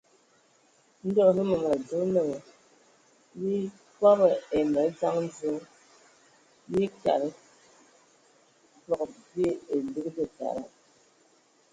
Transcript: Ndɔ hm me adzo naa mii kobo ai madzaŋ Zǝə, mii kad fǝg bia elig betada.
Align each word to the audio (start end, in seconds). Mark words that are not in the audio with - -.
Ndɔ 1.07 1.23
hm 1.35 1.47
me 1.49 1.55
adzo 1.73 1.97
naa 2.15 2.35
mii 3.41 3.65
kobo 3.97 4.25
ai 4.53 4.63
madzaŋ 4.73 5.15
Zǝə, 5.37 5.61
mii 6.71 6.89
kad 7.03 7.23
fǝg 8.87 9.09
bia 9.31 9.51
elig 9.75 10.07
betada. 10.15 10.63